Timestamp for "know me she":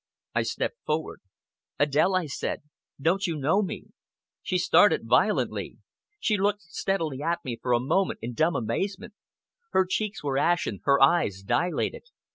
3.37-4.57